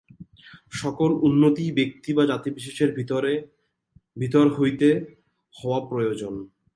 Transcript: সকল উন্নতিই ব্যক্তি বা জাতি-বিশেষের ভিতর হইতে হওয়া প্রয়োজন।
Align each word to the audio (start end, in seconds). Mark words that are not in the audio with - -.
সকল 0.71 1.11
উন্নতিই 1.21 1.71
ব্যক্তি 1.71 2.09
বা 2.13 2.23
জাতি-বিশেষের 2.25 2.89
ভিতর 4.17 4.45
হইতে 4.57 4.87
হওয়া 5.55 5.79
প্রয়োজন। 5.89 6.33